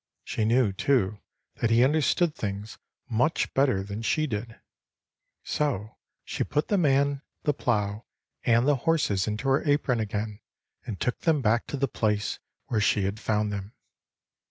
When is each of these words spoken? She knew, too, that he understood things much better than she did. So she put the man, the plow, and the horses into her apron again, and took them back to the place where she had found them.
She 0.23 0.45
knew, 0.45 0.71
too, 0.73 1.19
that 1.57 1.69
he 1.69 1.83
understood 1.83 2.33
things 2.33 2.79
much 3.07 3.53
better 3.53 3.83
than 3.83 4.01
she 4.01 4.25
did. 4.25 4.59
So 5.43 5.95
she 6.25 6.43
put 6.43 6.69
the 6.69 6.77
man, 6.79 7.21
the 7.43 7.53
plow, 7.53 8.05
and 8.43 8.67
the 8.67 8.77
horses 8.87 9.27
into 9.27 9.47
her 9.49 9.63
apron 9.63 9.99
again, 9.99 10.39
and 10.87 10.99
took 10.99 11.19
them 11.19 11.43
back 11.43 11.67
to 11.67 11.77
the 11.77 11.87
place 11.87 12.39
where 12.65 12.81
she 12.81 13.03
had 13.03 13.19
found 13.19 13.53
them. 13.53 13.73